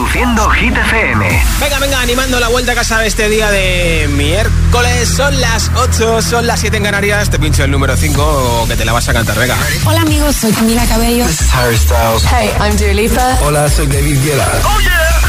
Reproduciendo 0.00 0.48
Hit 0.52 0.74
FM. 0.74 1.44
Venga, 1.60 1.78
venga, 1.78 2.00
animando 2.00 2.40
la 2.40 2.48
vuelta 2.48 2.72
a 2.72 2.74
casa 2.74 3.00
de 3.00 3.08
este 3.08 3.28
día 3.28 3.50
de 3.50 4.08
miércoles. 4.10 5.10
Son 5.14 5.38
las 5.42 5.70
8, 5.76 6.22
son 6.22 6.46
las 6.46 6.60
7 6.60 6.78
en 6.78 6.84
Canarias. 6.84 7.28
Te 7.28 7.38
pincho 7.38 7.64
el 7.64 7.70
número 7.70 7.94
5 7.94 8.64
que 8.66 8.76
te 8.76 8.86
la 8.86 8.94
vas 8.94 9.06
a 9.10 9.12
cantar, 9.12 9.38
venga. 9.38 9.54
Hola 9.84 10.00
amigos, 10.00 10.36
soy 10.36 10.52
Camila 10.52 10.86
Cabello. 10.86 11.26
This 11.26 11.42
is 11.42 11.52
Harry 11.52 11.76
Styles. 11.76 12.24
Hey, 12.24 12.50
I'm 12.60 12.78
Dua 12.78 12.94
Lipa. 12.94 13.38
Hola, 13.42 13.68
soy 13.68 13.88
David 13.88 14.24
Guetta. 14.24 14.48
¡Oh, 14.64 14.80
yeah! 14.80 15.20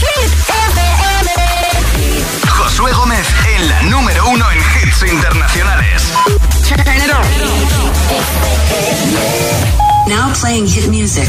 Hit 0.00 0.30
FM. 0.68 1.30
Josué 2.46 2.92
Gómez 2.92 3.26
en 3.56 3.68
la 3.70 3.82
número 3.84 4.28
1 4.28 4.50
en 4.52 4.58
hits 4.58 5.02
internacionales. 5.10 6.02
Turn 6.68 6.80
it 6.80 7.10
on. 7.10 7.24
Now 10.10 10.30
playing 10.34 10.66
hit 10.66 10.88
music. 10.90 11.28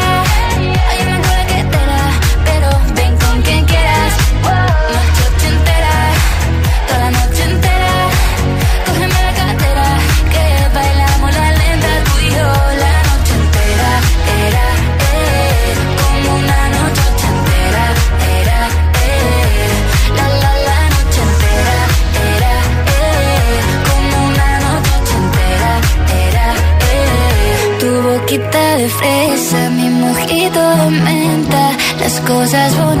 Boquita 28.31 28.77
de 28.77 28.87
fresa, 28.87 29.69
mi 29.71 29.89
mojito 29.89 30.59
de 30.77 30.89
menta. 30.89 31.71
Las 31.99 32.19
cosas 32.21 32.77
bonitas 32.77 33.00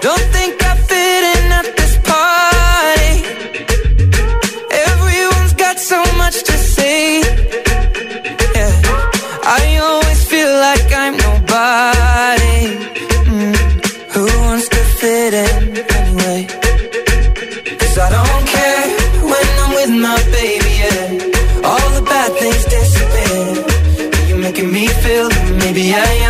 Don't 0.00 0.26
think 0.36 0.54
I 0.70 0.72
fit 0.90 1.22
in 1.34 1.44
at 1.58 1.66
this 1.78 1.94
party. 2.10 3.14
Everyone's 4.88 5.54
got 5.54 5.78
so 5.78 6.00
much 6.16 6.36
to 6.48 6.52
say. 6.76 7.20
Yeah. 8.56 8.72
I 9.58 9.60
always 9.88 10.20
feel 10.32 10.52
like 10.68 10.86
I'm 11.02 11.14
nobody. 11.28 12.58
Mm. 13.34 13.56
Who 14.14 14.24
wants 14.46 14.68
to 14.74 14.80
fit 15.00 15.32
in 15.46 15.62
anyway? 15.98 16.40
Cause 17.80 17.96
I 17.98 18.08
don't 18.16 18.44
care 18.56 18.84
when 19.32 19.46
I'm 19.62 19.72
with 19.78 19.92
my 20.06 20.18
baby, 20.38 20.72
yeah. 20.84 21.68
All 21.68 21.88
the 21.98 22.02
bad 22.12 22.30
things 22.40 22.64
disappear. 22.76 24.28
You're 24.28 24.42
making 24.48 24.72
me 24.72 24.86
feel 25.04 25.28
maybe 25.62 25.84
I 25.94 26.10
am 26.28 26.29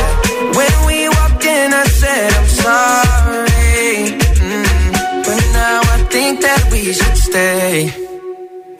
that 6.41 6.69
we 6.71 6.93
should 6.93 7.17
stay. 7.17 7.89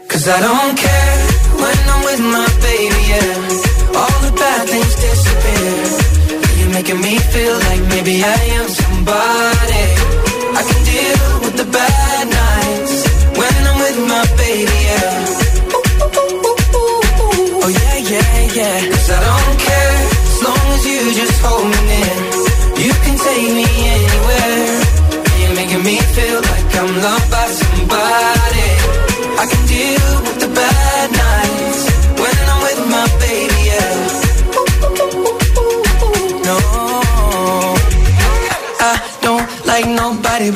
Cause 0.08 0.28
I 0.28 0.40
don't 0.42 0.78
care 0.78 1.18
when 1.62 1.78
I'm 1.94 2.02
with 2.04 2.22
my 2.36 2.48
baby, 2.62 3.02
yeah. 3.12 3.71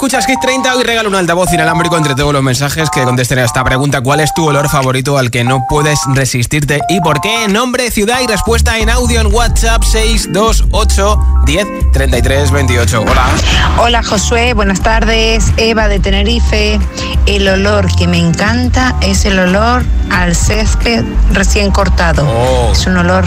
escuchas 0.00 0.24
Hit 0.24 0.40
30 0.40 0.76
y 0.76 0.82
regalo 0.82 1.10
un 1.10 1.14
altavoz 1.14 1.52
inalámbrico 1.52 1.94
entre 1.98 2.14
todos 2.14 2.32
los 2.32 2.42
mensajes 2.42 2.88
que 2.88 3.02
contesten 3.02 3.38
a 3.38 3.44
esta 3.44 3.62
pregunta. 3.62 4.00
¿Cuál 4.00 4.20
es 4.20 4.32
tu 4.32 4.46
olor 4.46 4.70
favorito 4.70 5.18
al 5.18 5.30
que 5.30 5.44
no 5.44 5.66
puedes 5.68 5.98
resistirte 6.14 6.80
y 6.88 7.02
por 7.02 7.20
qué? 7.20 7.48
Nombre, 7.48 7.90
ciudad 7.90 8.18
y 8.22 8.26
respuesta 8.26 8.78
en 8.78 8.88
audio 8.88 9.20
en 9.20 9.26
WhatsApp 9.26 9.82
628 9.82 11.42
10 11.44 11.66
33 11.92 12.50
28. 12.50 13.02
Hola. 13.02 13.26
Hola 13.76 14.02
Josué, 14.02 14.54
buenas 14.54 14.80
tardes. 14.80 15.52
Eva 15.58 15.86
de 15.88 16.00
Tenerife. 16.00 16.80
El 17.26 17.46
olor 17.46 17.94
que 17.94 18.06
me 18.06 18.16
encanta 18.16 18.96
es 19.02 19.26
el 19.26 19.38
olor 19.38 19.84
al 20.10 20.34
césped 20.34 21.04
recién 21.34 21.70
cortado. 21.72 22.26
Oh. 22.26 22.72
Es 22.72 22.86
un 22.86 22.96
olor 22.96 23.24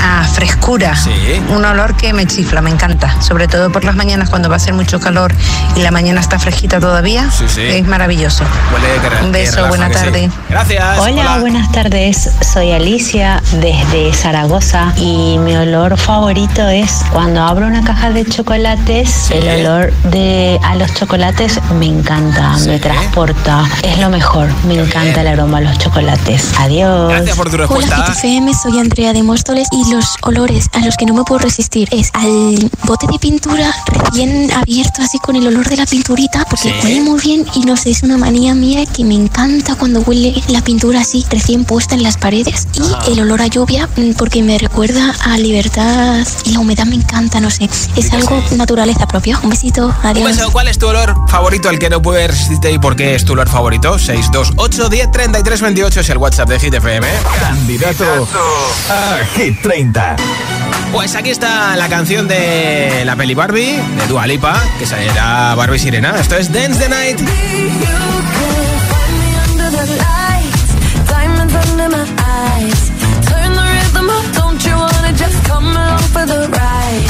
a 0.00 0.24
frescura. 0.24 0.94
Sí. 0.96 1.10
Un 1.48 1.64
olor 1.64 1.96
que 1.96 2.12
me 2.12 2.26
chifla, 2.26 2.60
me 2.60 2.70
encanta. 2.70 3.20
Sobre 3.20 3.48
todo 3.48 3.70
por 3.70 3.84
las 3.84 3.94
mañanas 3.96 4.30
cuando 4.30 4.48
va 4.48 4.56
a 4.56 4.58
ser 4.58 4.74
mucho 4.74 5.00
calor 5.00 5.32
y 5.76 5.80
la 5.80 5.90
mañana 5.90 6.20
está 6.20 6.38
fresquita 6.38 6.80
todavía. 6.80 7.30
Sí, 7.30 7.44
sí. 7.48 7.62
Es 7.62 7.86
maravilloso. 7.86 8.44
Huele 8.72 9.24
Un 9.26 9.32
beso, 9.32 9.56
relaja, 9.56 9.68
buena 9.68 9.90
tarde. 9.90 10.30
Gracias. 10.48 10.98
Hola, 10.98 11.38
buenas 11.38 11.70
tardes. 11.72 12.30
Soy 12.52 12.72
Alicia 12.72 13.42
desde 13.60 14.12
Zaragoza 14.14 14.92
y 14.96 15.38
mi 15.38 15.56
olor 15.56 15.96
favorito 15.96 16.68
es 16.68 17.02
cuando 17.12 17.42
abro 17.42 17.66
una 17.66 17.82
caja 17.84 18.10
de 18.10 18.24
chocolates, 18.24 19.10
Sí. 19.28 19.34
el 19.34 19.66
olor 19.66 19.92
de 20.04 20.58
a 20.62 20.74
los 20.76 20.92
chocolates 20.94 21.60
me 21.78 21.86
encanta, 21.86 22.56
Sí. 22.58 22.68
me 22.68 22.78
transporta, 22.78 23.64
es 23.82 23.98
lo 23.98 24.08
mejor, 24.10 24.48
me 24.66 24.74
Qué 24.74 24.80
encanta 24.80 25.02
bien. 25.22 25.26
el 25.26 25.38
aroma 25.40 25.58
a 25.58 25.60
los 25.62 25.78
chocolates. 25.78 26.52
Adiós. 26.58 27.08
Gracias 27.10 27.36
por 27.36 27.50
tu 27.50 27.56
Hola. 27.56 27.96
GTFM, 28.06 28.52
soy 28.54 28.78
Andrea 28.78 29.12
de 29.12 29.22
Móstoles 29.22 29.68
y 29.72 29.81
los 29.90 30.04
olores 30.22 30.68
a 30.72 30.80
los 30.80 30.96
que 30.96 31.06
no 31.06 31.14
me 31.14 31.24
puedo 31.24 31.38
resistir 31.40 31.88
es 31.92 32.10
al 32.14 32.70
bote 32.84 33.06
de 33.10 33.18
pintura 33.18 33.74
recién 33.86 34.50
abierto 34.52 35.02
así 35.02 35.18
con 35.18 35.36
el 35.36 35.46
olor 35.46 35.68
de 35.68 35.76
la 35.76 35.86
pinturita 35.86 36.44
porque 36.48 36.62
Sí. 36.70 36.74
huele 36.82 37.00
muy 37.00 37.20
bien 37.20 37.44
y 37.54 37.60
no 37.60 37.76
sé, 37.76 37.90
es 37.90 38.02
una 38.02 38.16
manía 38.18 38.54
mía 38.54 38.84
que 38.86 39.04
me 39.04 39.14
encanta 39.14 39.74
cuando 39.74 40.00
huele 40.00 40.40
la 40.48 40.60
pintura 40.62 41.00
así 41.00 41.24
recién 41.30 41.64
puesta 41.64 41.94
en 41.94 42.02
las 42.02 42.16
paredes 42.16 42.66
y 43.08 43.12
el 43.12 43.20
olor 43.20 43.42
a 43.42 43.46
lluvia 43.46 43.88
mm, 43.96 44.12
porque 44.12 44.42
me 44.42 44.58
recuerda 44.58 45.14
a 45.24 45.38
libertad 45.38 46.26
y 46.44 46.50
la 46.52 46.60
humedad 46.60 46.84
me 46.86 46.96
encanta, 46.96 47.40
no 47.40 47.50
sé, 47.50 47.68
es 47.96 48.12
algo 48.12 48.42
naturaleza 48.56 49.06
propia. 49.06 49.38
Un 49.42 49.50
besito, 49.50 49.86
Un 49.86 49.94
adiós. 50.06 50.36
beso. 50.36 50.50
¿Cuál 50.52 50.68
es 50.68 50.78
tu 50.78 50.86
olor 50.86 51.14
favorito 51.28 51.68
al 51.68 51.78
que 51.78 51.88
no 51.90 52.00
puedes 52.02 52.28
resistirte 52.30 52.70
y 52.72 52.78
por 52.78 52.94
qué 52.96 53.14
es 53.14 53.24
tu 53.24 53.32
olor 53.32 53.48
favorito? 53.48 53.98
628 53.98 54.88
10 54.88 55.10
33 55.12 55.60
28 55.60 56.00
es 56.00 56.10
el 56.10 56.18
WhatsApp 56.18 56.48
de 56.48 56.60
Hit 56.60 56.74
FM. 56.74 57.06
Candidato 57.40 58.04
a 58.90 59.18
Hit 59.36 59.60
30. 59.72 60.16
Pues 60.92 61.14
aquí 61.16 61.30
está 61.30 61.74
la 61.76 61.88
canción 61.88 62.28
de 62.28 63.04
la 63.06 63.16
peli 63.16 63.32
Barbie, 63.32 63.80
de 63.96 64.06
Dua 64.06 64.26
Lipa, 64.26 64.54
que 64.78 64.84
será 64.84 65.54
Barbie 65.54 65.78
Sirena. 65.78 66.14
Esto 66.20 66.36
es 66.36 66.52
Dance 66.52 66.78
the 66.78 66.90
Night. 66.90 67.18
Diamonds 71.08 71.54
under 71.54 71.88
my 71.88 72.04
eyes. 72.04 72.92
Turn 73.26 73.54
the 73.54 73.62
rhythm 73.62 74.10
up, 74.10 74.26
don't 74.34 74.62
you 74.62 74.76
wanna 74.76 75.12
just 75.16 75.42
come 75.48 75.74
along 75.74 76.00
for 76.12 76.26
the 76.26 76.48
ride? 76.48 77.08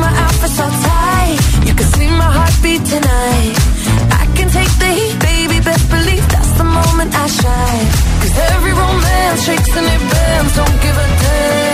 My 0.00 0.08
outfit's 0.24 0.58
all 0.58 0.70
tight. 0.70 1.38
You 1.66 1.74
can 1.74 1.86
see 1.92 2.08
my 2.08 2.30
heartbeat 2.32 2.82
tonight. 2.86 3.54
I 4.10 4.24
can 4.34 4.48
take 4.48 4.72
the 4.78 4.86
heat, 4.86 5.18
baby. 5.20 5.60
Best 5.60 5.90
believe 5.90 6.26
that's 6.32 6.52
the 6.56 6.64
moment 6.64 7.14
I 7.14 7.26
shine. 7.26 7.86
Cause 8.22 8.38
every 8.54 8.72
romance 8.72 9.44
shakes 9.44 9.76
and 9.76 9.86
it 9.86 10.00
bends. 10.10 10.56
Don't 10.56 10.80
give 10.80 10.96
a 10.96 11.06
damn. 11.20 11.73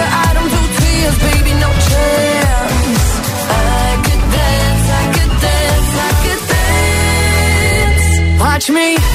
I 0.00 0.28
don't 0.34 0.50
do 0.56 0.62
tears, 0.78 1.16
baby. 1.26 1.52
No 1.64 1.70
chance. 1.88 3.06
I 3.50 3.88
could 4.04 4.22
dance, 4.38 4.86
I 5.00 5.04
could 5.14 5.32
dance, 5.46 5.90
I 6.08 6.10
could 6.22 6.42
dance. 6.54 8.40
Watch 8.40 8.66
me 8.70 9.13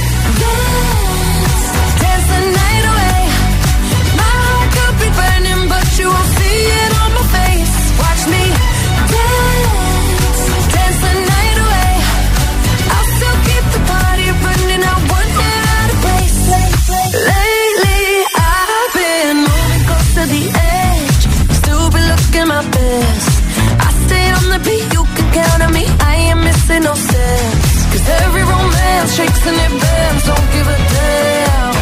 shakes 29.20 29.46
and 29.46 29.58
it 29.66 29.72
bends. 29.82 30.22
Don't 30.28 30.48
give 30.54 30.68
a 30.76 30.78
damn. 30.94 31.74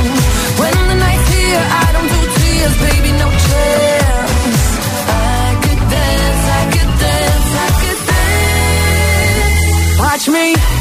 When 0.61 0.77
the 0.91 0.97
night's 1.05 1.29
here, 1.35 1.65
I 1.83 1.87
don't 1.95 2.11
do 2.15 2.21
tears, 2.39 2.77
baby, 2.87 3.11
no 3.23 3.29
chance. 3.47 4.63
I 5.11 5.47
could 5.65 5.83
dance, 5.95 6.45
I 6.59 6.63
could 6.75 6.93
dance, 7.05 7.51
I 7.67 7.69
could 7.81 8.01
dance. 8.11 8.39
Watch 10.05 10.25
me 10.37 10.78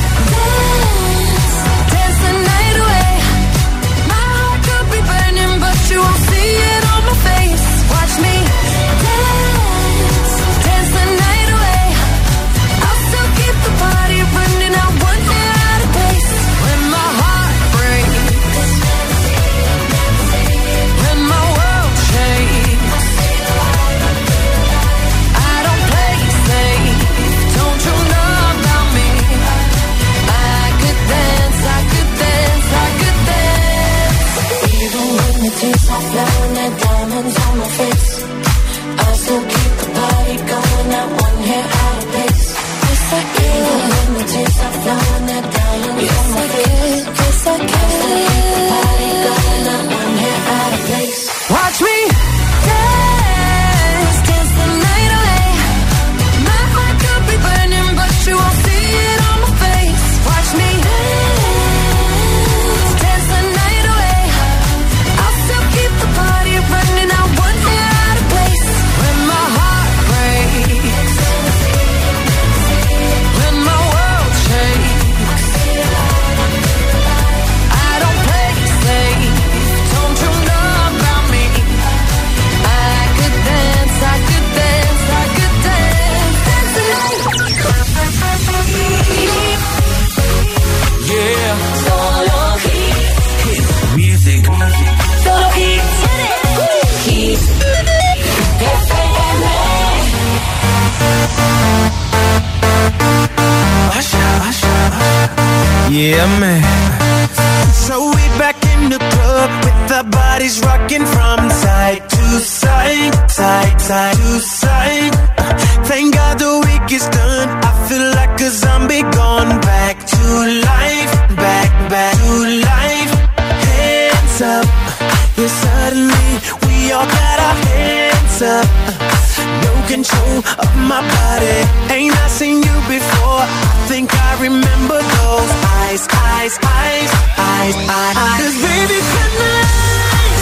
Ain't 131.91 132.15
I 132.15 132.27
seen 132.27 132.57
you 132.61 132.75
before? 132.87 133.41
I 133.41 133.85
think 133.87 134.13
I 134.13 134.31
remember 134.41 134.99
those 134.99 135.51
eyes, 135.81 136.07
eyes, 136.29 136.55
eyes, 136.63 137.11
eyes, 137.37 137.75
eyes. 137.75 138.37
Cause 138.39 138.57
baby 138.61 138.99
tonight, 139.13 140.41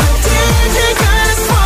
the 0.00 0.10
DJ 0.26 0.78
got 1.02 1.26
us 1.32 1.63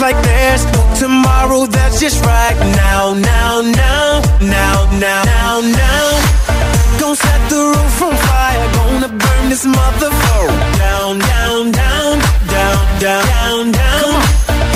like 0.00 0.22
tomorrow. 0.96 1.66
That's 1.66 2.00
just 2.00 2.24
right 2.24 2.56
now, 2.76 3.14
now, 3.14 3.60
now, 3.60 4.22
now, 4.40 4.76
now, 4.98 5.60
now. 5.60 6.06
Gonna 7.00 7.16
set 7.16 7.40
the 7.50 7.60
roof 7.74 8.02
on 8.02 8.14
fire. 8.16 8.72
Gonna 8.74 9.08
burn 9.08 9.48
this 9.48 9.64
down, 10.78 11.18
down, 11.18 11.72
down, 11.72 12.18
down, 12.54 13.00
down, 13.00 13.72
down. 13.72 14.10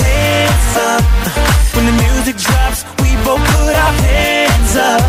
Hands 0.03 0.77
up 0.89 1.03
when 1.75 1.85
the 1.85 1.95
music 2.03 2.37
drops. 2.37 2.82
Put 3.63 3.75
our 3.85 3.93
hands 4.07 4.73
up. 4.75 5.03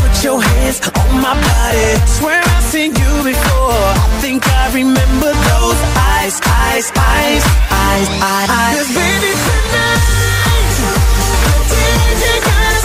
Put 0.00 0.14
your 0.24 0.40
hands 0.40 0.80
on 1.00 1.20
my 1.20 1.34
body. 1.48 1.88
Swear 2.16 2.40
I've 2.54 2.64
seen 2.72 2.90
you 3.02 3.12
before. 3.32 3.84
I 4.04 4.08
think 4.22 4.40
I 4.48 4.72
remember 4.80 5.30
those 5.50 5.80
eyes, 6.12 6.40
eyes, 6.64 6.86
eyes, 6.96 7.44
eyes, 7.84 8.08
eyes. 8.32 8.48
eyes. 8.60 8.76
'Cause 8.76 8.90
baby 9.00 9.32
tonight, 9.46 10.74
the 11.46 11.56
DJ 11.72 12.24
got 12.48 12.80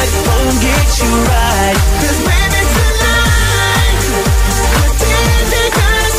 Life 0.00 0.16
won't 0.24 0.56
get 0.64 0.88
you 0.96 1.12
right. 1.28 1.76
baby 2.24 2.62
tonight, 2.72 4.00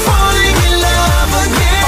falling 0.06 0.58
in 0.70 0.74
love 0.86 1.34
again. 1.42 1.82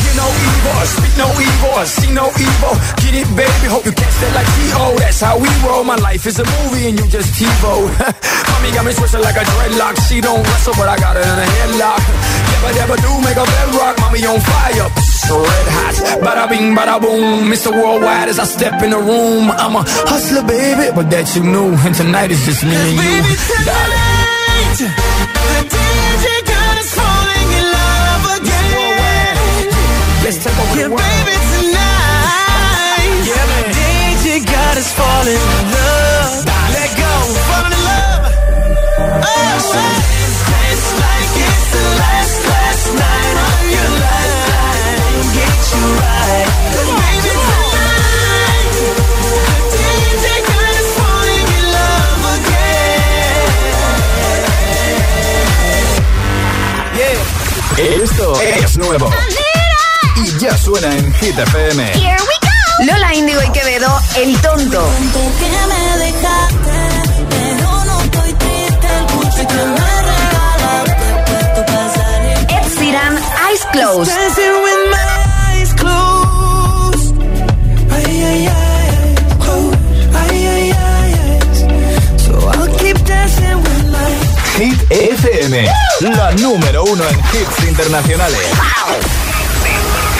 You 0.00 0.12
know 0.16 0.30
evil, 0.48 0.80
speak 0.88 1.14
no 1.20 1.28
evil, 1.36 1.84
see 1.84 2.12
no 2.16 2.32
evil. 2.40 2.72
Get 3.04 3.12
it, 3.12 3.28
baby, 3.36 3.68
hope 3.68 3.84
you 3.84 3.92
catch 3.92 4.16
that 4.24 4.32
like. 4.32 4.48
That's 5.04 5.20
how 5.20 5.36
we 5.36 5.48
roll. 5.68 5.84
My 5.84 5.96
life 5.96 6.26
is 6.26 6.38
a 6.38 6.44
movie 6.44 6.88
and 6.88 6.98
you 6.98 7.06
just 7.08 7.28
TiVo. 7.36 7.92
Mommy 8.48 8.72
got 8.72 8.86
me 8.86 8.94
twisted 8.94 9.20
like 9.20 9.36
a 9.36 9.44
dreadlock. 9.52 10.00
She 10.08 10.22
don't 10.22 10.40
wrestle, 10.48 10.72
but 10.78 10.88
I 10.88 10.96
got 10.96 11.16
her 11.16 11.22
in 11.22 11.38
a 11.44 11.48
headlock. 11.60 12.51
Never, 12.62 12.74
never 12.78 12.96
do 13.02 13.10
make 13.26 13.36
a 13.36 13.44
bedrock. 13.44 13.98
Mommy 13.98 14.22
on 14.26 14.38
fire, 14.40 14.86
red 14.86 15.66
hot. 15.74 15.96
Bada 16.22 16.48
bing, 16.48 16.74
bada 16.76 17.00
boom. 17.00 17.50
Mr. 17.50 17.70
Worldwide 17.74 18.28
as 18.28 18.38
I 18.38 18.44
step 18.44 18.82
in 18.82 18.90
the 18.90 18.98
room. 18.98 19.50
I'm 19.50 19.74
a 19.74 19.82
hustler, 20.06 20.42
baby, 20.46 20.94
but 20.94 21.10
that 21.10 21.26
you 21.34 21.42
knew. 21.42 21.74
And 21.84 21.94
tonight 21.94 22.30
is 22.30 22.44
just 22.46 22.62
me 22.62 22.70
and 22.74 22.92
you. 22.94 23.02
Baby, 23.02 23.34
tonight, 23.50 24.78
the 24.78 25.58
DJ 25.74 26.24
got 26.46 26.74
us 26.78 26.90
falling 26.94 27.48
in 27.58 27.66
love 27.74 28.24
again. 28.38 29.34
Let's 30.22 30.38
take 30.44 30.54
over 30.62 30.76
Yeah, 30.78 30.86
the 30.86 30.90
world. 30.94 31.02
baby, 31.02 31.34
tonight, 31.50 33.10
Yeah, 33.26 33.42
man. 33.50 33.62
the 33.66 33.74
DJ 33.74 34.26
got 34.46 34.74
us 34.78 34.90
falling 34.94 35.34
in 35.34 35.66
love. 35.74 35.81
Esto 57.82 58.40
es 58.40 58.78
nuevo. 58.78 59.10
Y 60.14 60.38
ya 60.38 60.56
suena 60.56 60.94
en 60.96 61.12
Hit 61.14 61.36
FM. 61.36 61.92
Lola 62.86 63.12
Índigo 63.12 63.42
y 63.42 63.50
Quevedo, 63.50 64.00
El 64.16 64.40
Tonto. 64.40 64.88
que 65.40 65.48
me 65.66 65.98
dejaste, 66.04 66.70
pero 67.28 67.72
Hit 84.62 84.80
FM. 84.90 85.66
La 86.16 86.30
número 86.34 86.84
uno 86.84 87.02
en 87.08 87.18
hits 87.18 87.66
internacionales. 87.66 88.38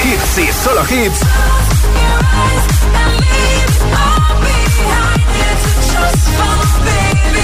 Hits 0.03 0.39
y 0.39 0.53
solo 0.65 0.83
hits. 0.91 1.21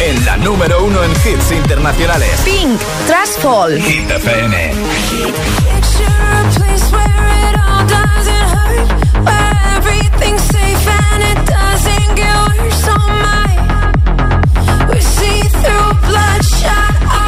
En 0.00 0.24
la 0.24 0.36
número 0.38 0.82
uno 0.84 1.04
en 1.04 1.12
hits 1.12 1.52
internacionales. 1.52 2.30
Pink, 2.44 2.80
Trash 3.06 3.38
Fall. 3.42 3.80
Hit 3.80 4.10
FM. 4.10 4.72
Picture 4.72 6.04
a 6.04 6.50
place 6.56 6.90
where 6.90 7.06
it 7.48 7.56
all 7.60 7.86
doesn't 7.86 8.48
hurt, 8.56 8.88
where 9.24 9.54
everything's 9.76 10.42
safe 10.42 10.88
and 11.12 11.22
it 11.22 11.46
doesn't 11.46 12.16
get 12.16 12.34
worse. 12.58 12.88
Oh 12.88 12.98
my, 13.22 14.90
we 14.92 15.00
see 15.00 15.47
through 15.68 15.92
bloodshot 16.08 16.94
eyes. 17.02 17.27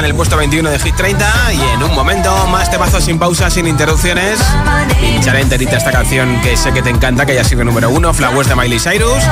En 0.00 0.04
el 0.06 0.14
puesto 0.14 0.36
21 0.36 0.70
de 0.70 0.78
Hit 0.78 0.96
30 0.96 1.52
y 1.52 1.60
en 1.74 1.82
un 1.82 1.94
momento 1.94 2.46
más 2.48 2.70
temazos 2.70 3.04
sin 3.04 3.18
pausas, 3.18 3.52
sin 3.52 3.66
interrupciones. 3.66 4.38
Pincharé 5.00 5.40
enterita 5.40 5.76
esta 5.76 5.92
canción 5.92 6.40
que 6.40 6.56
sé 6.56 6.72
que 6.72 6.82
te 6.82 6.90
encanta, 6.90 7.24
que 7.24 7.34
ya 7.34 7.44
sigue 7.44 7.64
número 7.64 7.90
uno, 7.90 8.12
Flowers 8.12 8.48
de 8.48 8.56
Miley 8.56 8.80
Cyrus. 8.80 9.22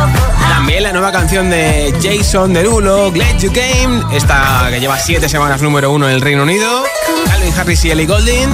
También 0.49 0.85
la 0.85 0.93
nueva 0.93 1.11
canción 1.11 1.51
de 1.51 1.95
Jason 2.03 2.53
Derulo, 2.53 3.11
Glad 3.11 3.39
You 3.39 3.53
Came, 3.53 4.17
esta 4.17 4.69
que 4.71 4.81
lleva 4.81 4.99
7 4.99 5.29
semanas 5.29 5.63
número 5.63 5.91
uno 5.91 6.09
en 6.09 6.15
el 6.15 6.21
Reino 6.21 6.43
Unido. 6.43 6.85
Calvin 7.27 7.53
Harris 7.59 7.85
y 7.85 7.91
Ellie 7.91 8.07
Goulding. 8.07 8.51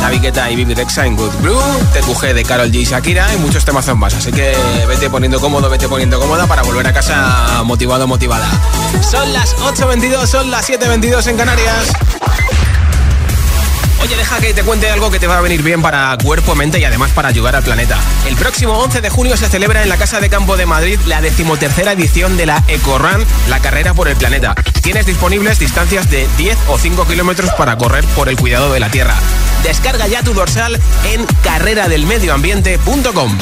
David 0.00 0.22
Guetta 0.22 0.50
y 0.50 0.56
Bibi 0.56 0.74
en 0.96 1.16
Good 1.16 1.34
Blue, 1.40 1.60
TQG 1.92 2.34
de 2.34 2.44
Carol 2.44 2.70
G 2.70 2.76
y 2.76 2.84
Shakira 2.84 3.32
y 3.34 3.38
muchos 3.38 3.64
temazos 3.64 3.96
más. 3.96 4.14
Así 4.14 4.32
que 4.32 4.56
vete 4.86 5.10
poniendo 5.10 5.40
cómodo, 5.40 5.68
vete 5.68 5.88
poniendo 5.88 6.18
cómoda 6.18 6.46
para 6.46 6.62
volver 6.62 6.86
a 6.86 6.92
casa 6.92 7.62
motivado, 7.64 8.06
motivada. 8.06 8.48
Son 9.02 9.32
las 9.32 9.56
8.22, 9.56 10.26
son 10.26 10.50
las 10.50 10.68
7.22 10.68 11.26
en 11.28 11.36
Canarias. 11.36 11.92
Oye, 14.00 14.16
deja 14.16 14.38
que 14.38 14.54
te 14.54 14.62
cuente 14.62 14.88
algo 14.88 15.10
que 15.10 15.18
te 15.18 15.26
va 15.26 15.38
a 15.38 15.40
venir 15.40 15.62
bien 15.62 15.82
para 15.82 16.16
cuerpo, 16.22 16.54
mente 16.54 16.78
y 16.78 16.84
además 16.84 17.10
para 17.10 17.28
ayudar 17.28 17.56
al 17.56 17.64
planeta. 17.64 17.98
El 18.26 18.36
próximo 18.36 18.74
11 18.78 19.00
de 19.00 19.10
junio 19.10 19.36
se 19.36 19.48
celebra 19.48 19.82
en 19.82 19.88
la 19.88 19.96
Casa 19.96 20.20
de 20.20 20.30
Campo 20.30 20.56
de 20.56 20.66
Madrid 20.66 21.00
la 21.06 21.20
decimotercera 21.20 21.92
edición 21.92 22.36
de 22.36 22.46
la 22.46 22.62
EcoRun, 22.68 23.24
la 23.48 23.58
carrera 23.60 23.94
por 23.94 24.08
el 24.08 24.16
planeta. 24.16 24.54
Tienes 24.82 25.06
disponibles 25.06 25.58
distancias 25.58 26.08
de 26.10 26.28
10 26.36 26.56
o 26.68 26.78
5 26.78 27.06
kilómetros 27.06 27.50
para 27.54 27.76
correr 27.76 28.04
por 28.14 28.28
el 28.28 28.36
cuidado 28.36 28.72
de 28.72 28.80
la 28.80 28.88
Tierra. 28.88 29.16
Descarga 29.62 30.06
ya 30.06 30.22
tu 30.22 30.34
dorsal 30.34 30.78
en 31.04 31.26
carreradelmedioambiente.com. 31.42 33.38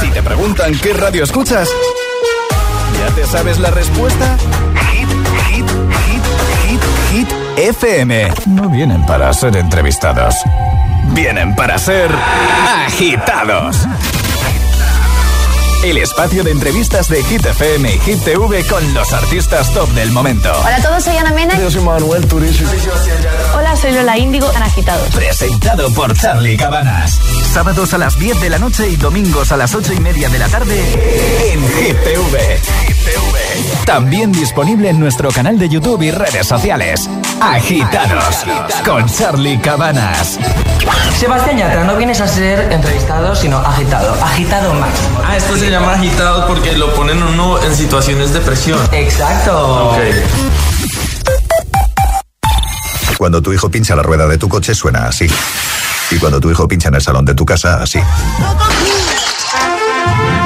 Si 0.00 0.08
te 0.08 0.22
preguntan 0.22 0.74
qué 0.78 0.92
radio 0.94 1.24
escuchas, 1.24 1.68
¿ya 2.98 3.14
te 3.14 3.26
sabes 3.26 3.58
la 3.58 3.70
respuesta? 3.70 4.36
Hit, 4.92 5.08
hit, 5.48 5.66
hit, 6.06 6.22
hit, 6.66 6.80
hit, 7.10 7.28
FM. 7.56 8.32
No 8.46 8.68
vienen 8.68 9.04
para 9.06 9.32
ser 9.32 9.56
entrevistados, 9.56 10.34
vienen 11.12 11.54
para 11.54 11.78
ser 11.78 12.10
agitados. 12.86 13.76
El 15.82 15.98
espacio 15.98 16.44
de 16.44 16.52
entrevistas 16.52 17.08
de 17.08 17.24
Hit 17.24 17.44
FM 17.44 17.92
y 17.92 17.98
Hit 17.98 18.22
TV 18.22 18.64
con 18.66 18.94
los 18.94 19.12
artistas 19.12 19.72
top 19.74 19.88
del 19.90 20.12
momento. 20.12 20.48
Hola 20.64 20.76
a 20.76 20.80
todos, 20.80 21.02
soy 21.02 21.16
Ana 21.16 21.32
Mena. 21.32 21.58
Yo 21.58 21.68
soy 21.72 21.82
Manuel 21.82 22.24
Turizo. 22.28 22.64
Hola, 23.56 23.74
soy 23.74 23.92
Lola 23.92 24.16
Índigo, 24.16 24.48
tan 24.52 24.62
agitados. 24.62 25.08
Presentado 25.08 25.92
por 25.92 26.16
Charlie 26.16 26.56
Cabanas. 26.56 27.18
Sábados 27.52 27.92
a 27.92 27.98
las 27.98 28.18
10 28.18 28.40
de 28.40 28.48
la 28.48 28.58
noche 28.58 28.88
y 28.88 28.96
domingos 28.96 29.52
a 29.52 29.58
las 29.58 29.74
8 29.74 29.92
y 29.92 30.00
media 30.00 30.30
de 30.30 30.38
la 30.38 30.48
tarde 30.48 31.52
en 31.52 31.60
Hit 31.60 31.96
TV. 32.02 32.60
También 33.84 34.32
disponible 34.32 34.88
en 34.88 34.98
nuestro 34.98 35.30
canal 35.30 35.58
de 35.58 35.68
YouTube 35.68 36.00
y 36.00 36.10
redes 36.10 36.46
sociales. 36.46 37.10
Agitados 37.42 38.46
con 38.86 39.04
Charlie 39.06 39.60
Cabanas. 39.60 40.38
Sebastián 41.18 41.58
Yatra, 41.58 41.84
no 41.84 41.94
vienes 41.94 42.22
a 42.22 42.26
ser 42.26 42.72
entrevistado, 42.72 43.36
sino 43.36 43.58
agitado. 43.58 44.14
Agitado 44.24 44.72
máximo. 44.72 45.20
Ah, 45.22 45.36
esto 45.36 45.54
se 45.58 45.70
llama 45.70 45.92
agitado 45.92 46.46
porque 46.46 46.72
lo 46.72 46.94
ponen 46.94 47.22
uno 47.22 47.62
en 47.62 47.76
situaciones 47.76 48.32
de 48.32 48.40
presión. 48.40 48.80
Exacto. 48.92 49.90
Ok. 49.90 49.98
Cuando 53.18 53.42
tu 53.42 53.52
hijo 53.52 53.68
pincha 53.70 53.94
la 53.94 54.02
rueda 54.02 54.26
de 54.26 54.38
tu 54.38 54.48
coche 54.48 54.74
suena 54.74 55.06
así. 55.06 55.26
Y 56.12 56.18
cuando 56.18 56.40
tu 56.40 56.50
hijo 56.50 56.66
pincha 56.68 56.88
en 56.88 56.96
el 56.96 57.02
salón 57.02 57.24
de 57.24 57.34
tu 57.34 57.46
casa, 57.46 57.82
así. 57.82 57.98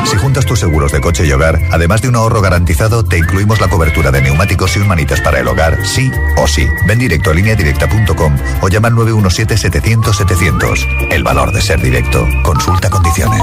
Si 0.05 0.17
juntas 0.17 0.47
tus 0.47 0.61
seguros 0.61 0.93
de 0.93 1.01
coche 1.01 1.27
y 1.27 1.33
hogar, 1.33 1.59
además 1.73 2.01
de 2.01 2.09
un 2.09 2.15
ahorro 2.15 2.41
garantizado, 2.41 3.05
te 3.05 3.19
incluimos 3.19 3.61
la 3.61 3.69
cobertura 3.69 4.13
de 4.13 4.23
neumáticos 4.23 4.77
y 4.77 4.79
un 4.79 4.87
manitas 4.87 5.21
para 5.21 5.41
el 5.41 5.49
hogar, 5.49 5.85
sí 5.85 6.13
o 6.37 6.47
sí. 6.47 6.69
Ven 6.87 7.01
directo 7.01 7.31
a 7.31 7.35
lineadirecta.com 7.35 8.37
o 8.61 8.69
llama 8.69 8.87
al 8.89 8.95
917-700-700. 8.95 11.09
El 11.11 11.25
valor 11.25 11.51
de 11.51 11.61
ser 11.61 11.83
directo. 11.83 12.25
Consulta 12.45 12.89
condiciones. 12.89 13.43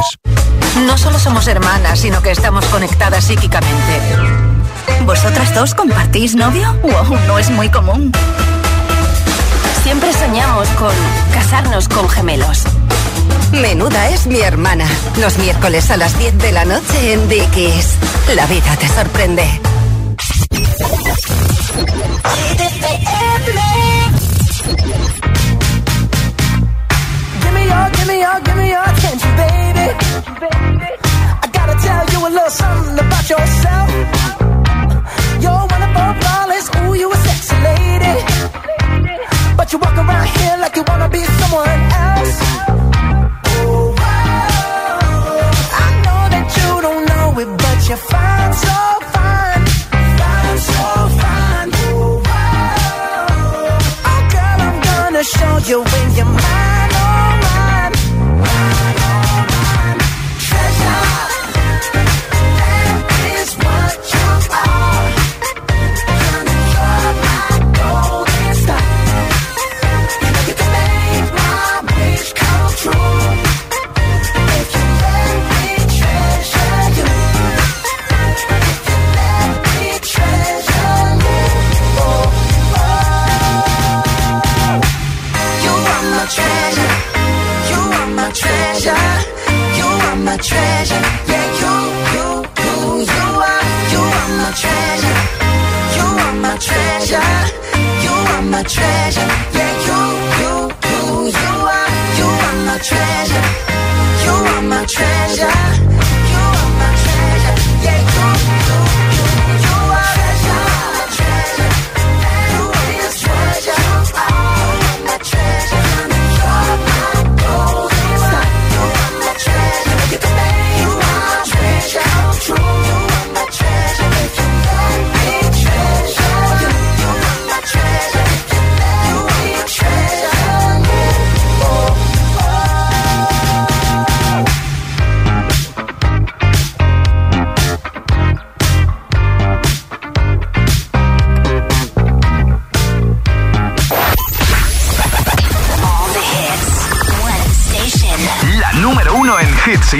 No 0.88 0.98
solo 0.98 1.20
somos 1.20 1.46
hermanas, 1.48 2.00
sino 2.00 2.22
que 2.22 2.32
estamos 2.32 2.64
conectadas 2.66 3.26
psíquicamente. 3.26 4.00
¿Vosotras 5.06 5.54
dos 5.54 5.76
compartís 5.76 6.36
novio? 6.36 6.74
Wow, 6.82 7.18
no 7.28 7.38
es 7.38 7.50
muy 7.50 7.70
común. 7.70 8.14
Siempre 9.84 10.14
soñamos 10.14 10.68
con 10.80 10.94
casarnos 11.34 11.90
con 11.90 12.08
gemelos. 12.10 12.64
Menuda 13.52 14.10
es 14.10 14.26
mi 14.28 14.40
hermana. 14.40 14.86
Los 15.20 15.38
miércoles 15.38 15.92
a 15.92 15.98
las 15.98 16.18
10 16.18 16.38
de 16.38 16.52
la 16.54 16.64
noche 16.64 17.14
en 17.14 17.28
Dickies. 17.28 17.98
La 18.34 18.46
vida 18.46 18.76
te 18.78 18.88
sorprende. 18.88 19.44
Give 27.42 27.54
me 27.54 27.66
your, 27.66 27.90
give 27.92 28.08
me 28.08 28.20
your, 28.22 28.42
give 28.46 28.56
me 28.56 28.70
your 28.70 28.84
attention, 28.84 29.36
baby. 29.36 29.88
I 31.42 31.48
gotta 31.52 31.76
tell 31.84 32.06
you 32.14 32.28
a 32.28 32.30
little 32.30 32.50
something 32.50 33.00
about 33.00 33.30
yourself. 33.30 33.90
You're 35.42 35.68
one 35.68 35.84
of 35.84 35.94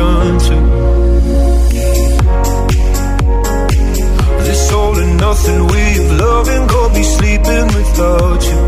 one 0.00 0.38
to 0.38 0.48
turn 0.48 0.48
to. 0.48 0.56
This 4.46 4.72
all 4.72 4.98
and 4.98 5.16
nothing 5.18 5.66
way 5.72 5.88
of 6.02 6.08
loving 6.24 6.66
got 6.66 6.88
me 6.96 7.02
sleeping 7.02 7.66
without 7.76 8.42
you. 8.48 8.60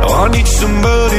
Now 0.00 0.24
I 0.24 0.28
need 0.36 0.46
somebody 0.46 1.13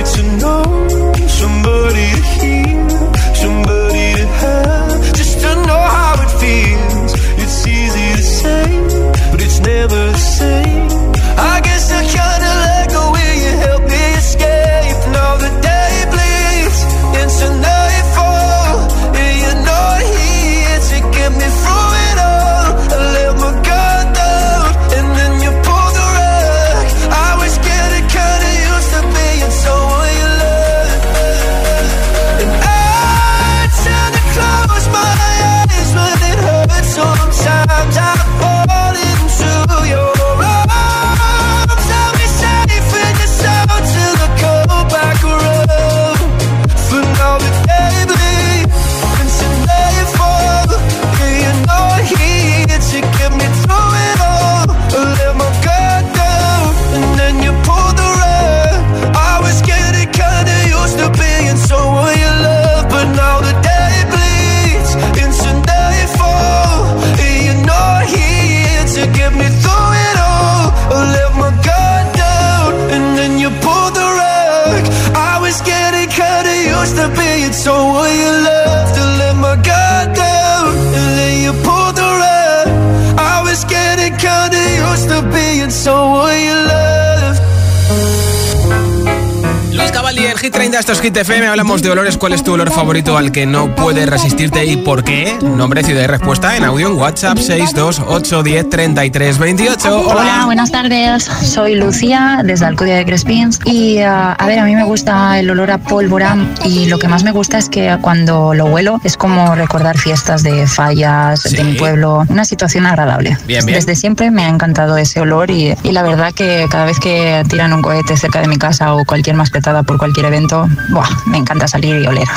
40, 90.75 90.79
esto 90.79 90.91
es 90.91 91.01
Hit 91.01 91.15
FM, 91.15 91.47
hablamos 91.47 91.81
de 91.81 91.89
olores, 91.89 92.17
¿cuál 92.17 92.33
es 92.33 92.43
tu 92.43 92.51
olor 92.51 92.69
favorito 92.69 93.17
al 93.17 93.31
que 93.31 93.45
no 93.45 93.73
puedes 93.75 94.09
resistirte 94.09 94.65
y 94.65 94.75
por 94.75 95.05
qué? 95.05 95.38
Nombre, 95.41 95.81
ciudad 95.83 96.03
y 96.03 96.07
respuesta 96.07 96.57
en 96.57 96.65
audio 96.65 96.89
en 96.89 96.97
WhatsApp 96.97 97.38
628103328. 97.38 99.85
Hola. 99.85 100.03
Hola, 100.05 100.41
buenas 100.45 100.71
tardes, 100.71 101.23
soy 101.23 101.75
Lucía 101.75 102.41
desde 102.43 102.65
Alcudia 102.65 102.95
de 102.95 103.05
Crespins 103.05 103.61
y 103.63 103.99
uh, 103.99 104.35
a 104.38 104.45
ver, 104.47 104.59
a 104.59 104.65
mí 104.65 104.75
me 104.75 104.83
gusta 104.83 105.39
el 105.39 105.49
olor 105.49 105.71
a 105.71 105.77
pólvora 105.77 106.35
y 106.65 106.88
lo 106.88 106.99
que 106.99 107.07
más 107.07 107.23
me 107.23 107.31
gusta 107.31 107.57
es 107.57 107.69
que 107.69 107.97
cuando 108.01 108.53
lo 108.53 108.65
huelo 108.65 108.99
es 109.05 109.15
como 109.15 109.55
recordar 109.55 109.97
fiestas 109.97 110.43
de 110.43 110.67
fallas, 110.67 111.39
sí. 111.41 111.55
de 111.55 111.63
mi 111.63 111.75
pueblo, 111.75 112.25
una 112.27 112.43
situación 112.43 112.85
agradable. 112.85 113.38
Bien, 113.47 113.65
bien. 113.65 113.77
Desde 113.77 113.95
siempre 113.95 114.29
me 114.29 114.43
ha 114.43 114.49
encantado 114.49 114.97
ese 114.97 115.21
olor 115.21 115.51
y, 115.51 115.73
y 115.83 115.93
la 115.93 116.03
verdad 116.03 116.33
que 116.33 116.67
cada 116.69 116.83
vez 116.85 116.99
que 116.99 117.45
tiran 117.47 117.71
un 117.71 117.81
cohete 117.81 118.17
cerca 118.17 118.41
de 118.41 118.49
mi 118.49 118.57
casa 118.57 118.93
o 118.93 119.05
cualquier 119.05 119.38
maspetada 119.38 119.83
por 119.83 119.97
cualquier 119.97 120.25
evento, 120.25 120.64
buah, 120.89 121.10
me 121.28 121.38
encanta 121.38 121.67
salir 121.67 122.01
y 122.01 122.08
oler. 122.08 122.28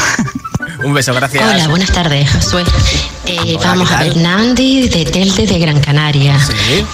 Un 0.84 0.94
beso, 0.94 1.14
gracias. 1.14 1.44
Hola, 1.44 1.68
buenas 1.68 1.90
tardes, 1.92 2.30
Josué. 2.30 2.64
Eh, 3.30 3.56
Hola, 3.58 3.66
vamos 3.68 3.88
¿qué 3.90 3.94
a 3.94 3.98
ver, 4.04 4.16
Nandi 4.16 4.88
de 4.88 5.04
Telde 5.04 5.46
de 5.46 5.58
Gran 5.58 5.80
Canaria. 5.80 6.38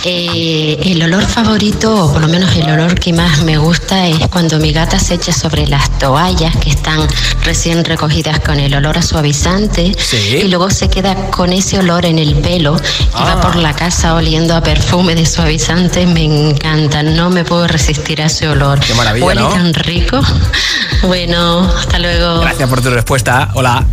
Eh, 0.05 0.77
el 0.85 1.01
olor 1.05 1.25
favorito, 1.27 2.07
o 2.07 2.13
por 2.13 2.23
lo 2.23 2.27
menos 2.29 2.55
el 2.57 2.69
olor 2.69 2.99
que 2.99 3.13
más 3.13 3.43
me 3.43 3.57
gusta, 3.57 4.09
es 4.09 4.27
cuando 4.29 4.59
mi 4.59 4.73
gata 4.73 4.99
se 4.99 5.15
echa 5.15 5.33
sobre 5.33 5.69
las 5.69 5.97
toallas 6.01 6.57
que 6.57 6.71
están 6.71 7.07
recién 7.45 7.85
recogidas 7.85 8.41
con 8.41 8.59
el 8.59 8.75
olor 8.75 8.99
a 8.99 9.03
suavizante 9.03 9.93
y 10.13 10.49
luego 10.49 10.71
se 10.71 10.89
queda 10.89 11.15
con 11.31 11.53
ese 11.53 11.79
olor 11.79 12.05
en 12.05 12.19
el 12.19 12.35
pelo 12.37 12.77
y 12.77 13.09
Ah. 13.15 13.37
va 13.37 13.41
por 13.41 13.55
la 13.57 13.73
casa 13.75 14.15
oliendo 14.15 14.57
a 14.57 14.61
perfume 14.61 15.15
de 15.15 15.27
suavizante. 15.27 16.05
Me 16.07 16.25
encanta, 16.25 17.05
no 17.05 17.31
me 17.31 17.45
puedo 17.45 17.69
resistir 17.69 18.21
a 18.23 18.27
ese 18.27 18.49
olor. 18.49 18.81
Qué 18.81 18.93
maravilla, 18.95 19.25
Huele 19.27 19.41
¿no? 19.43 19.49
tan 19.51 19.73
rico. 19.75 20.21
Bueno, 21.03 21.61
hasta 21.79 21.99
luego. 21.99 22.41
Gracias 22.41 22.67
por 22.69 22.81
tu 22.81 22.89
respuesta. 22.89 23.51
Hola. 23.55 23.85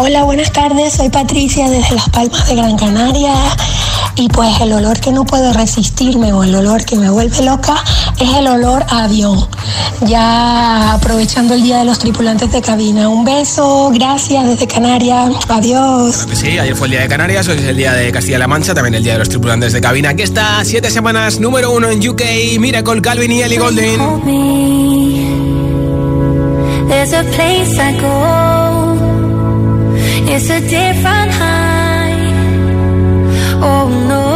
Hola, 0.00 0.22
buenas 0.22 0.52
tardes. 0.52 0.92
Soy 0.94 1.08
Patricia 1.08 1.68
desde 1.68 1.96
Las 1.96 2.08
Palmas 2.10 2.46
de 2.46 2.54
Gran 2.54 2.76
Canaria. 2.78 3.34
Y 4.14 4.28
pues 4.28 4.60
el 4.60 4.72
olor 4.72 5.00
que 5.00 5.10
no 5.10 5.24
puedo 5.24 5.52
resistirme 5.52 6.32
o 6.32 6.44
el 6.44 6.54
olor 6.54 6.84
que 6.84 6.94
me 6.96 7.10
vuelve 7.10 7.42
loca 7.42 7.74
es 8.20 8.36
el 8.36 8.46
olor 8.46 8.84
a 8.88 9.04
avión. 9.04 9.48
Ya 10.02 10.92
aprovechando 10.92 11.54
el 11.54 11.62
Día 11.64 11.78
de 11.78 11.84
los 11.84 11.98
Tripulantes 11.98 12.52
de 12.52 12.62
Cabina. 12.62 13.08
Un 13.08 13.24
beso, 13.24 13.90
gracias 13.92 14.46
desde 14.46 14.68
Canarias. 14.68 15.30
Adiós. 15.48 16.26
Que 16.26 16.36
Sí, 16.36 16.58
ayer 16.58 16.76
fue 16.76 16.86
el 16.86 16.92
día 16.92 17.00
de 17.00 17.08
Canarias, 17.08 17.48
hoy 17.48 17.58
es 17.58 17.64
el 17.64 17.76
día 17.76 17.92
de 17.92 18.12
Castilla-La 18.12 18.46
Mancha, 18.46 18.74
también 18.74 18.94
el 18.94 19.02
día 19.02 19.14
de 19.14 19.18
los 19.18 19.28
tripulantes 19.28 19.72
de 19.72 19.80
cabina. 19.80 20.10
Aquí 20.10 20.22
está, 20.22 20.64
siete 20.64 20.90
semanas, 20.90 21.40
número 21.40 21.72
uno 21.72 21.90
en 21.90 22.08
UK, 22.08 22.22
Miracle, 22.60 23.02
Calvin 23.02 23.32
y 23.32 23.42
Ellie 23.42 23.58
Golden. 23.58 24.00
There's 26.88 27.12
a 27.12 27.22
place 27.24 27.78
I 27.78 28.00
go. 28.00 28.67
It's 30.30 30.50
a 30.50 30.60
different 30.60 31.30
high. 31.40 32.14
Oh 33.62 33.88
no. 34.08 34.27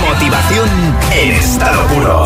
Motivación, 0.00 0.68
en 1.12 1.32
estado 1.32 1.86
puro. 1.88 2.24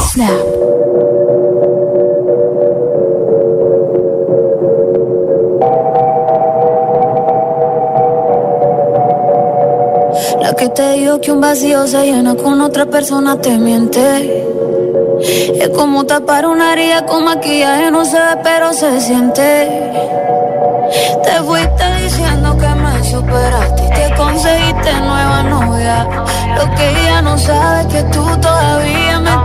La 10.40 10.54
que 10.54 10.68
te 10.68 10.92
dijo 10.92 11.20
que 11.20 11.32
un 11.32 11.40
vacío 11.40 11.88
se 11.88 12.04
llena 12.04 12.36
con 12.36 12.60
otra 12.60 12.86
persona 12.86 13.40
te 13.40 13.58
miente. 13.58 14.46
Es 15.20 15.68
como 15.70 16.06
tapar 16.06 16.46
una 16.46 16.72
herida 16.74 17.04
con 17.04 17.24
maquillaje, 17.24 17.90
no 17.90 18.04
se 18.04 18.16
ve, 18.16 18.38
pero 18.44 18.72
se 18.72 19.00
siente. 19.00 20.19
Te 21.22 21.42
fuiste 21.42 22.02
diciendo 22.02 22.56
que 22.56 22.68
me 22.68 23.04
superaste 23.04 23.84
y 23.84 23.90
te 23.90 24.14
conseguiste 24.16 24.92
nueva 25.00 25.42
novia. 25.44 26.08
Lo 26.56 26.74
que 26.74 26.90
ella 26.90 27.22
no 27.22 27.38
sabe 27.38 27.86
que 27.88 28.02
tú 28.04 28.24
todavía 28.40 29.20
me 29.20 29.44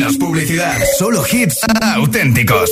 Menos 0.00 0.16
publicidad, 0.16 0.80
solo 0.96 1.22
hits 1.30 1.60
auténticos. 1.94 2.70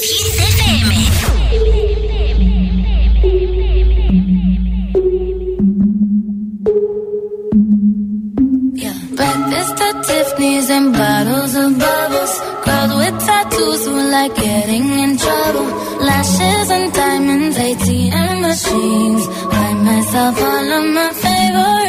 Breakfast 9.14 9.76
Tiffany's 10.06 10.70
and 10.70 10.92
bottles 10.94 11.54
of 11.54 11.78
bubbles. 11.78 12.32
Girls 12.64 12.94
with 12.96 13.18
tattoos 13.26 13.84
who 13.84 14.10
like 14.10 14.34
getting 14.34 14.88
in 14.98 15.18
trouble. 15.18 15.66
Lashes 16.00 16.70
and 16.70 16.90
diamonds, 16.94 17.58
ATM 17.58 18.40
machines. 18.40 19.26
Buy 19.52 19.74
myself 19.74 20.40
all 20.40 20.72
of 20.78 20.84
my 20.94 21.10
favorite 21.12 21.87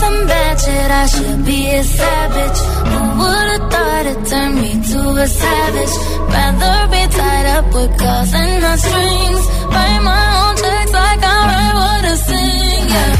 some 0.00 0.26
bad 0.26 0.54
shit. 0.64 0.90
I 1.02 1.06
should 1.14 1.40
be 1.44 1.60
a 1.70 1.82
savage. 1.82 2.58
Who 2.90 3.00
would've 3.20 3.64
thought 3.72 4.04
it 4.12 4.20
turned 4.30 4.56
me 4.62 4.72
to 4.90 5.00
a 5.24 5.26
savage? 5.26 5.94
Rather 6.34 6.76
be 6.92 7.02
tied 7.18 7.46
up 7.56 7.66
with 7.74 7.92
calls 8.00 8.32
and 8.42 8.62
my 8.62 8.76
strings. 8.84 9.42
Write 9.74 10.02
my 10.12 10.24
own 10.40 10.54
checks 10.62 10.92
like 11.00 11.22
I 11.34 11.38
write 11.50 11.74
what 11.80 12.02
I 12.12 12.14
sing. 12.28 12.84
Yeah. 12.94 13.12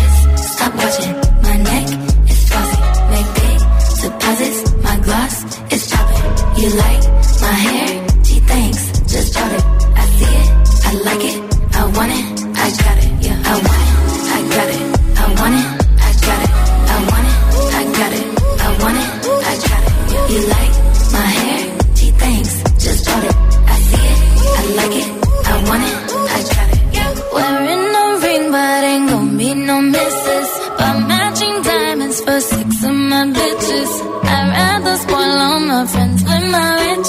Stop 0.53 0.73
watching 0.81 1.15
my 1.47 1.57
neck. 1.69 1.87
It's 2.31 2.43
glossy. 2.51 2.79
Make 3.13 3.31
big 3.39 3.59
deposits. 4.03 4.61
My 4.87 4.97
gloss 5.07 5.35
is 5.75 5.83
dropping. 5.91 6.25
You 6.61 6.69
like 6.85 7.03
my 7.45 7.57
hair? 7.67 7.89
Gee, 8.27 8.41
thanks. 8.53 8.83
Just 9.13 9.29
drop 9.35 9.53
it. 9.59 9.65
I 10.03 10.05
see 10.17 10.33
it. 10.43 10.49
I 10.89 10.93
like 11.09 11.25
it. 11.31 11.39
I 11.79 11.83
want 11.97 12.13
it. 12.19 12.27
I 12.65 12.67
got 12.83 12.97
it. 13.05 13.11
Yeah, 13.27 13.43
I 13.51 13.55
want 13.67 13.83
it. 13.83 13.86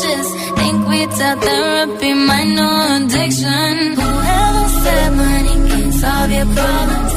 Just 0.03 0.31
Think 0.57 0.87
without 0.87 1.41
therapy, 1.41 2.13
mind 2.13 2.55
no 2.55 2.69
addiction. 2.95 3.95
Whoever 3.95 4.67
said 4.83 5.09
money 5.15 5.55
can 5.69 5.91
solve 5.91 6.31
your 6.31 6.45
problems. 6.45 7.16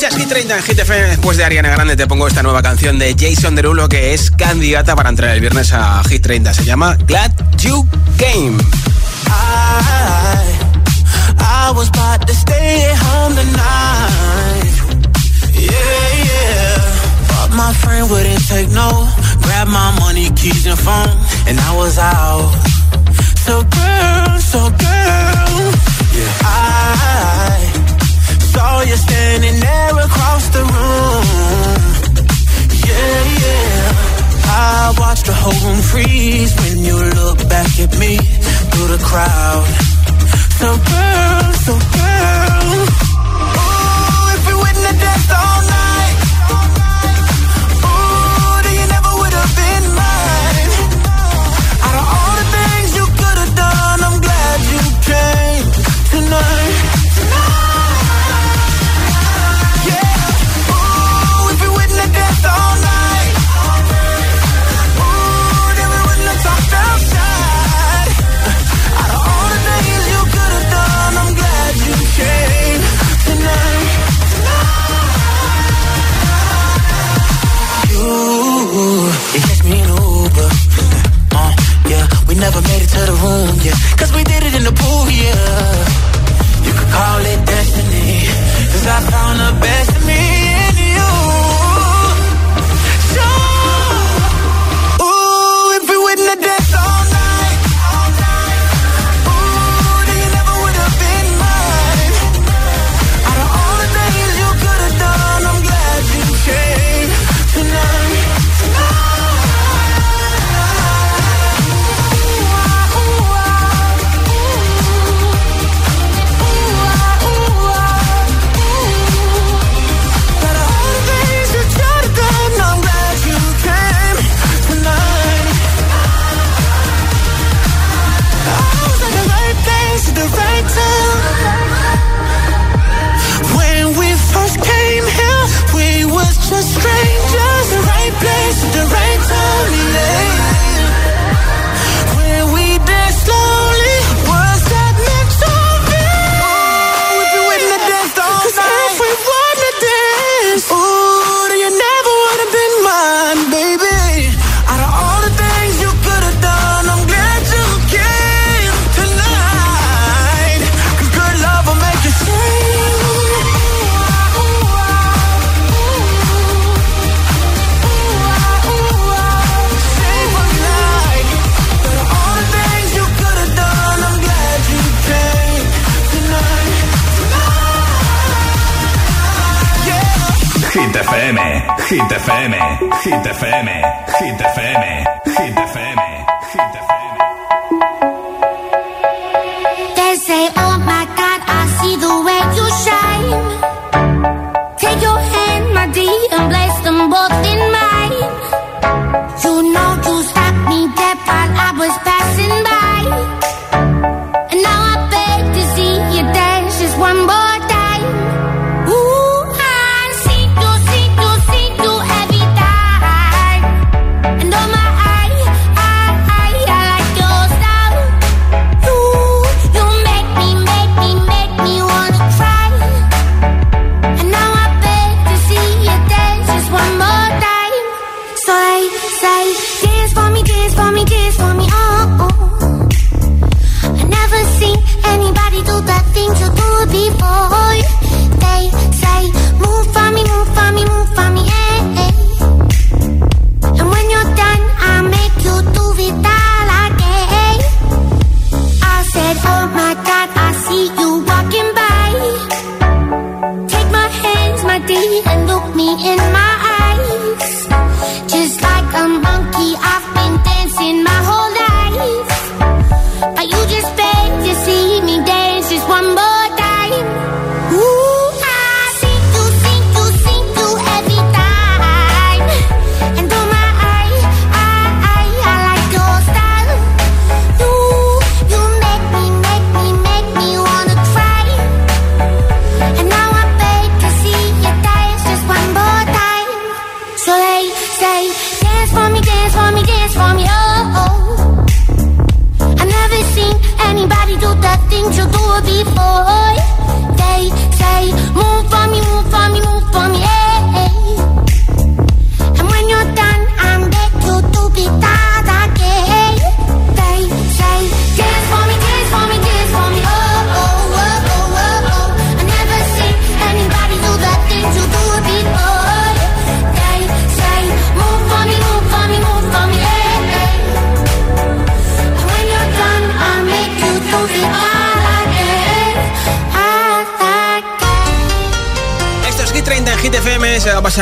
Escuchas 0.00 0.18
Hit 0.18 0.28
30 0.30 0.56
en 0.56 0.62
Hit 0.62 0.76
Después 0.78 1.36
de 1.36 1.44
Ariana 1.44 1.68
Grande 1.68 1.94
te 1.94 2.06
pongo 2.06 2.26
esta 2.26 2.42
nueva 2.42 2.62
canción 2.62 2.98
de 2.98 3.14
Jason 3.18 3.54
Derulo 3.54 3.86
que 3.86 4.14
es 4.14 4.30
candidata 4.30 4.96
para 4.96 5.10
entrar 5.10 5.34
el 5.34 5.42
viernes 5.42 5.74
a 5.74 6.02
Hit 6.08 6.22
30. 6.22 6.54
Se 6.54 6.64
llama 6.64 6.96
Glad 7.06 7.30
You 7.58 7.86
Came. 8.16 8.56
Yeah, 15.52 15.68
yeah. 16.24 16.78
But 17.28 17.54
my 17.54 17.74
friend 17.74 18.10
wouldn't 18.10 18.48
take 18.48 18.70
no. 18.70 19.06
Grab 19.42 19.68
my 19.68 19.94
money, 20.00 20.30
keys 20.30 20.66
and 20.66 20.78
phone, 20.78 21.10
and 21.46 21.60
I 21.60 21.76
was 21.76 21.98
out. 21.98 22.50
So 23.44 23.64
girl, 23.64 24.38
so 24.38 24.69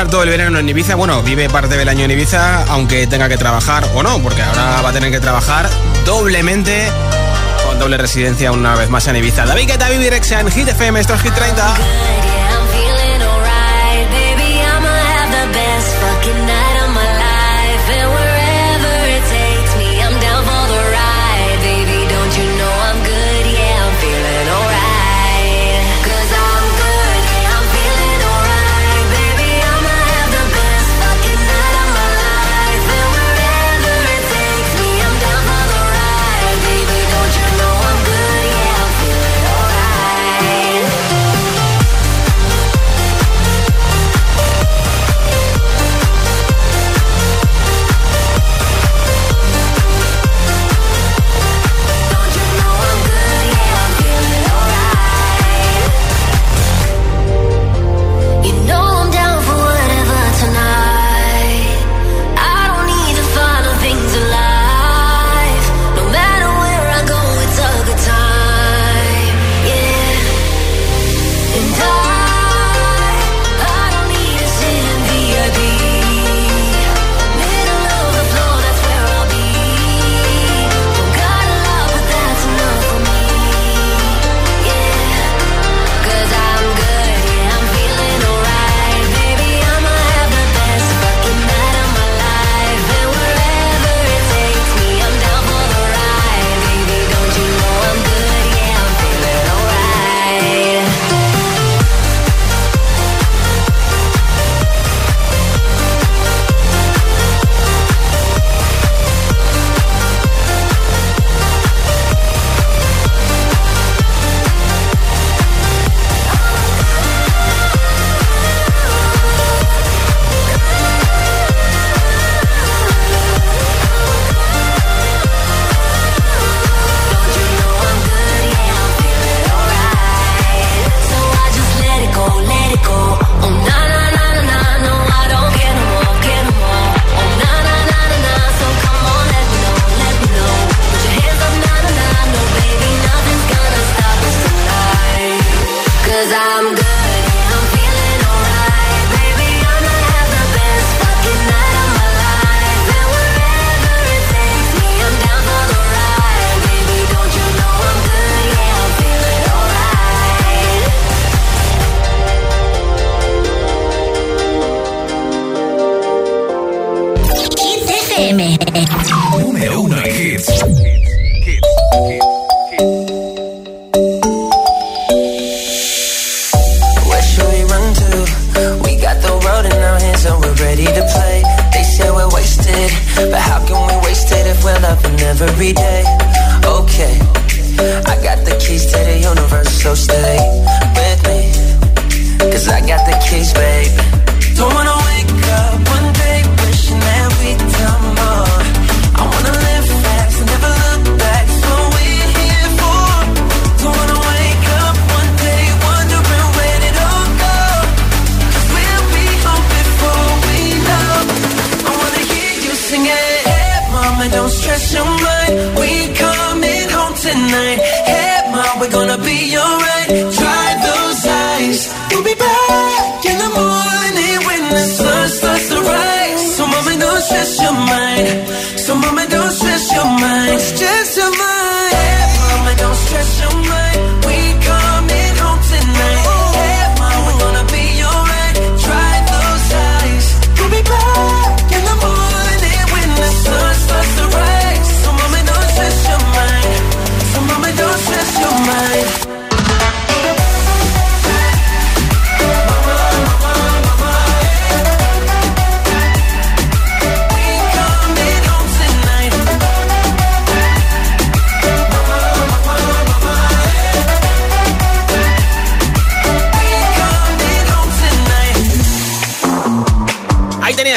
todo 0.07 0.22
el 0.22 0.28
verano 0.28 0.61
en 0.61 0.68
Ibiza. 0.68 0.94
Bueno, 0.94 1.22
vive 1.22 1.49
parte 1.49 1.76
del 1.76 1.88
año 1.88 2.05
en 2.05 2.12
Ibiza, 2.12 2.62
aunque 2.68 3.09
tenga 3.09 3.28
que 3.28 3.36
trabajar 3.36 3.84
o 3.94 4.03
no, 4.05 4.22
porque 4.22 4.40
ahora 4.40 4.80
va 4.80 4.90
a 4.90 4.92
tener 4.92 5.11
que 5.11 5.18
trabajar 5.18 5.68
doblemente 6.07 6.88
con 7.66 7.80
doble 7.80 7.96
residencia 7.96 8.53
una 8.53 8.76
vez 8.76 8.88
más 8.90 9.09
en 9.09 9.16
Ibiza. 9.16 9.44
David 9.44 9.66
Guetta, 9.66 9.88
Vivirexa 9.88 10.40
en 10.40 10.51
Hit 10.53 10.68
FM, 10.68 11.01
esto 11.01 11.14
es 11.14 11.22
Hit 11.22 11.34
30. 11.34 11.74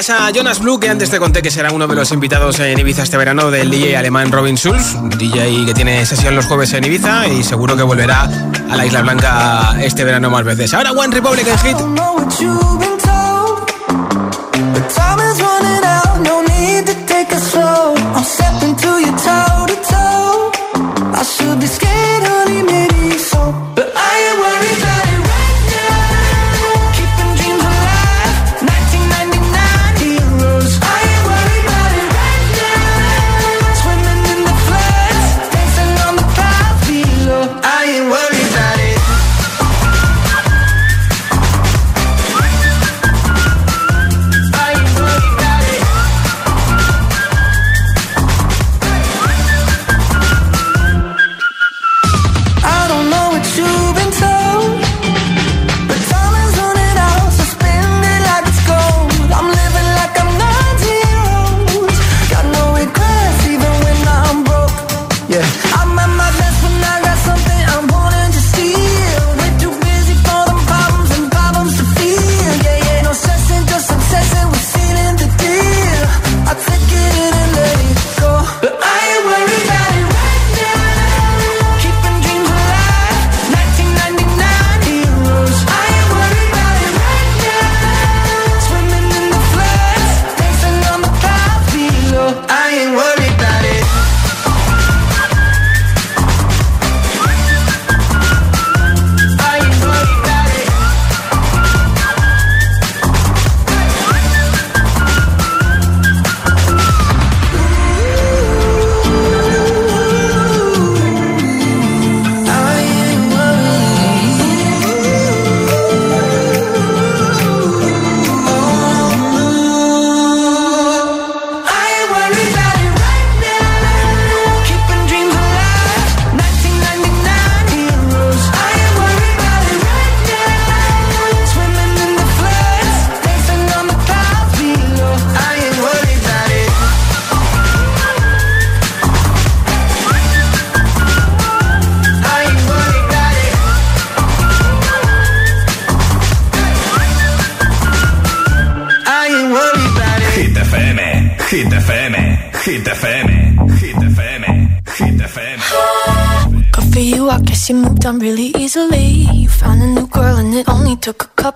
A 0.10 0.32
Jonas 0.32 0.60
Blue, 0.60 0.80
que 0.80 0.89
antes 0.89 1.12
te 1.12 1.20
conté 1.20 1.43
que 1.43 1.52
será 1.52 1.72
uno 1.72 1.86
de 1.86 1.93
los 1.93 2.12
invitados 2.12 2.60
en 2.60 2.80
Ibiza 2.80 3.04
este 3.04 3.18
verano 3.18 3.52
del 3.52 3.70
DJ 3.70 3.95
alemán 3.95 4.32
Robin 4.32 4.56
Schulz, 4.58 4.97
DJ 5.20 5.64
que 5.64 5.76
tiene 5.76 6.04
sesión 6.08 6.36
los 6.36 6.47
jueves 6.47 6.74
en 6.74 6.84
Ibiza 6.84 7.28
y 7.28 7.43
seguro 7.43 7.78
que 7.78 7.84
volverá 7.84 8.24
a 8.24 8.76
la 8.76 8.84
Isla 8.84 9.04
Blanca 9.04 9.76
este 9.80 10.04
verano 10.04 10.32
más 10.32 10.43
veces. 10.43 10.74
Ahora 10.74 10.91
One 10.91 11.14
Republic 11.14 11.45
en 11.47 11.58
Hit. 11.60 11.78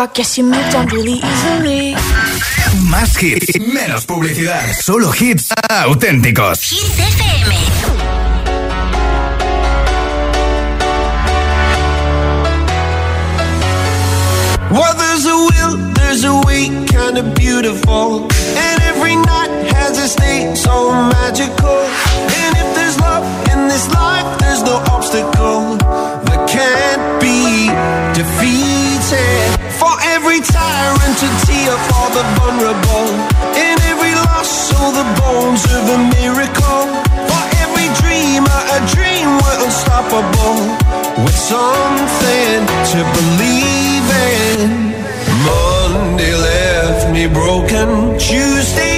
I 0.00 0.06
guess 0.14 0.38
you 0.38 0.44
moved 0.44 0.74
on 0.74 0.86
really 0.86 1.20
easily. 1.22 1.94
Más 2.88 3.22
hits, 3.22 3.60
menos 3.60 4.06
publicidad. 4.06 4.64
Solo 4.80 5.12
hits 5.12 5.52
auténticos. 5.68 6.72
Hits 6.72 6.98
FM. 6.98 7.79
to 42.90 42.96
believe 42.96 44.08
in. 44.58 44.90
Monday 45.46 46.34
left 46.34 47.12
me 47.12 47.28
broken. 47.28 48.18
Tuesday. 48.18 48.89